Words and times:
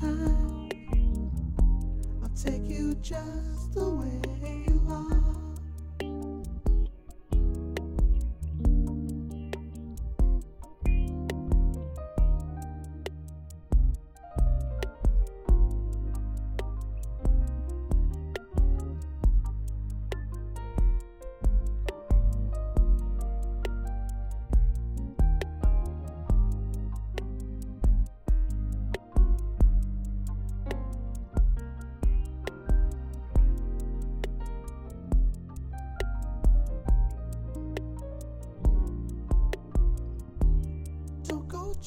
times. 0.00 1.30
I'll 2.22 2.28
take 2.36 2.68
you 2.68 2.94
just 2.96 3.72
the 3.74 3.88
way 3.88 4.64
you 4.68 4.82
are. 4.88 5.35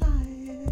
Don't 0.00 0.46
go 0.46 0.71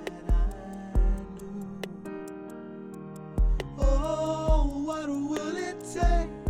what 5.01 5.09
will 5.09 5.57
it 5.57 5.75
take 5.93 6.40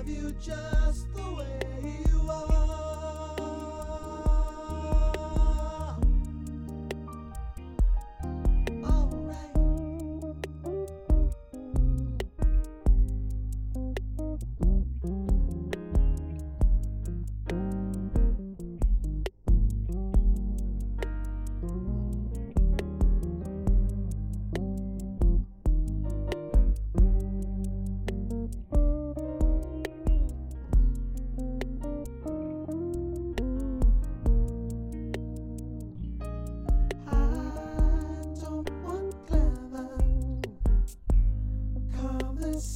love 0.00 0.08
you 0.08 0.32
just 0.40 1.12
the 1.14 1.22
way 1.34 1.60
you 2.10 2.30
are. 2.30 2.69